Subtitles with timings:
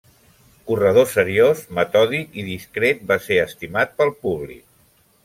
[0.69, 4.65] Corredor seriós metòdic i discret va ser estimat pel públic.